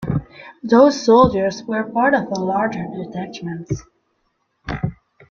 [0.63, 3.71] These soldiers were part of a larger detachment.